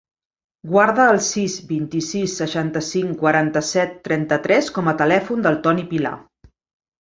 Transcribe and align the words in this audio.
Guarda 0.69 1.03
el 1.15 1.19
sis, 1.25 1.57
vint-i-sis, 1.71 2.33
seixanta-cinc, 2.41 3.11
quaranta-set, 3.25 3.93
trenta-tres 4.09 4.73
com 4.79 4.91
a 4.93 4.97
telèfon 5.03 5.47
del 5.49 5.61
Toni 5.69 5.87
Pilar. 5.95 6.17